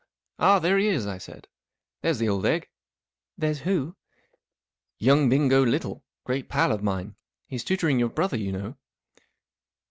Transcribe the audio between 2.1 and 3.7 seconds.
the old egg*"" There's